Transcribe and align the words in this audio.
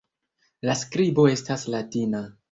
La 0.69 0.75
skribo 0.79 1.25
estas 1.33 1.67
latina. 1.75 2.23